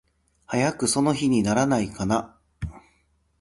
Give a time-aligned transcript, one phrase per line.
[0.47, 2.35] 早くその日にならないかな。